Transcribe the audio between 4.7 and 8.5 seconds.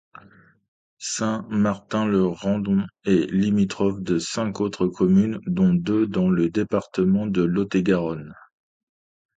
communes dont deux dans le département de Lot-et-Garonne.